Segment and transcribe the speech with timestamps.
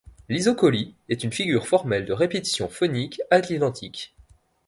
[0.29, 4.15] L'isocolie est une figure formelle de répétition phonique à l'identique.